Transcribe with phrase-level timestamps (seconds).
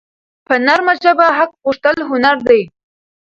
[0.47, 2.61] په نرمه ژبه حق غوښتل هنر دی.